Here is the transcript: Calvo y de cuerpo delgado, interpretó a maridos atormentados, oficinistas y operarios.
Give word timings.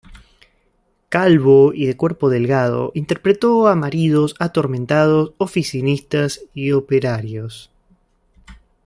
Calvo 1.09 1.73
y 1.75 1.85
de 1.85 1.95
cuerpo 1.95 2.29
delgado, 2.31 2.91
interpretó 2.95 3.67
a 3.67 3.75
maridos 3.75 4.33
atormentados, 4.39 5.33
oficinistas 5.37 6.41
y 6.55 6.71
operarios. 6.71 7.69